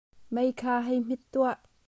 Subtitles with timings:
[0.35, 1.57] Mei kha hei hmit tuah.